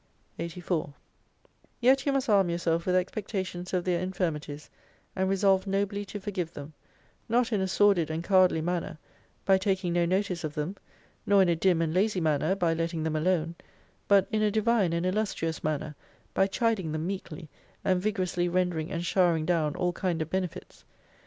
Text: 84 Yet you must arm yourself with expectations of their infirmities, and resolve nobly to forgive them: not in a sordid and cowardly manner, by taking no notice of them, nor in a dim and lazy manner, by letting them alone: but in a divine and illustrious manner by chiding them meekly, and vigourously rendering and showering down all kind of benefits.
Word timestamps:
84 0.39 0.91
Yet 1.79 2.07
you 2.07 2.11
must 2.11 2.27
arm 2.27 2.49
yourself 2.49 2.87
with 2.87 2.95
expectations 2.95 3.71
of 3.71 3.83
their 3.85 3.99
infirmities, 3.99 4.67
and 5.15 5.29
resolve 5.29 5.67
nobly 5.67 6.05
to 6.05 6.19
forgive 6.19 6.53
them: 6.55 6.73
not 7.29 7.53
in 7.53 7.61
a 7.61 7.67
sordid 7.67 8.09
and 8.09 8.23
cowardly 8.23 8.61
manner, 8.61 8.97
by 9.45 9.59
taking 9.59 9.93
no 9.93 10.07
notice 10.07 10.43
of 10.43 10.55
them, 10.55 10.75
nor 11.27 11.43
in 11.43 11.49
a 11.49 11.55
dim 11.55 11.83
and 11.83 11.93
lazy 11.93 12.19
manner, 12.19 12.55
by 12.55 12.73
letting 12.73 13.03
them 13.03 13.15
alone: 13.15 13.53
but 14.07 14.27
in 14.31 14.41
a 14.41 14.49
divine 14.49 14.91
and 14.91 15.05
illustrious 15.05 15.63
manner 15.63 15.93
by 16.33 16.47
chiding 16.47 16.93
them 16.93 17.05
meekly, 17.05 17.47
and 17.85 18.01
vigourously 18.01 18.49
rendering 18.49 18.91
and 18.91 19.05
showering 19.05 19.45
down 19.45 19.75
all 19.75 19.93
kind 19.93 20.19
of 20.19 20.31
benefits. 20.31 20.83